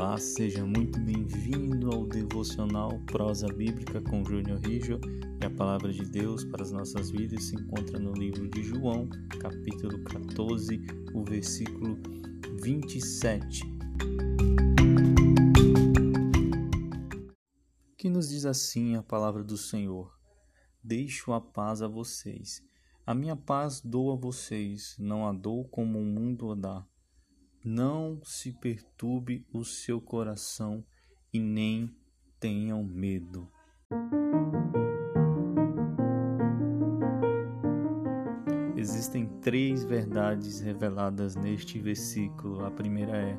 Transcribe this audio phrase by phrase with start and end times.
[0.00, 5.00] Olá, seja muito bem-vindo ao devocional Prosa Bíblica com Júnior Rijo
[5.42, 9.08] e a palavra de Deus para as nossas vidas se encontra no livro de João,
[9.40, 10.80] capítulo 14,
[11.12, 11.98] o versículo
[12.62, 13.64] 27.
[17.96, 20.16] Que nos diz assim a palavra do Senhor:
[20.80, 22.62] Deixo a paz a vocês.
[23.04, 26.86] A minha paz dou a vocês, não a dou como o mundo a dá.
[27.70, 30.82] Não se perturbe o seu coração
[31.30, 31.94] e nem
[32.40, 33.46] tenham medo.
[38.74, 42.64] Existem três verdades reveladas neste versículo.
[42.64, 43.38] A primeira é: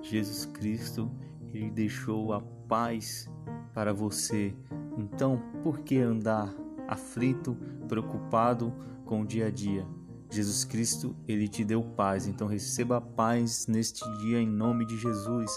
[0.00, 1.10] Jesus Cristo,
[1.52, 3.30] ele deixou a paz
[3.74, 4.56] para você.
[4.96, 6.50] Então, por que andar
[6.88, 7.54] aflito,
[7.86, 8.72] preocupado
[9.04, 9.86] com o dia a dia?
[10.30, 14.96] Jesus Cristo, ele te deu paz, então receba a paz neste dia em nome de
[14.96, 15.50] Jesus.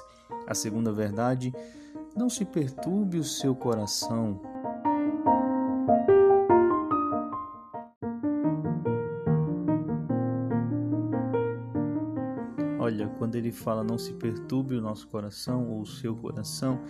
[0.48, 1.54] A segunda verdade,
[2.16, 4.42] não se perturbe o seu coração.
[12.80, 16.82] Olha, quando ele fala não se perturbe o nosso coração ou o seu coração,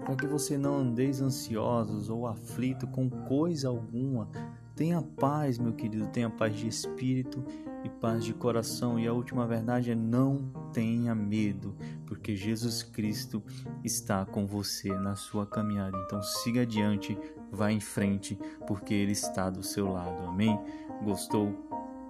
[0.00, 4.28] é para que você não andeis ansiosos ou aflito com coisa alguma,
[4.74, 7.44] Tenha paz, meu querido, tenha paz de espírito
[7.84, 8.98] e paz de coração.
[8.98, 13.42] E a última verdade é: não tenha medo, porque Jesus Cristo
[13.84, 15.96] está com você na sua caminhada.
[16.06, 17.18] Então siga adiante,
[17.50, 20.22] vá em frente, porque Ele está do seu lado.
[20.24, 20.58] Amém?
[21.04, 21.52] Gostou?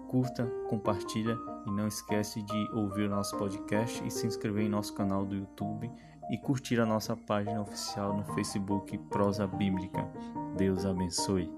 [0.09, 4.93] Curta, compartilha e não esquece de ouvir o nosso podcast e se inscrever em nosso
[4.95, 5.91] canal do YouTube
[6.31, 10.07] e curtir a nossa página oficial no Facebook Prosa Bíblica.
[10.57, 11.51] Deus abençoe.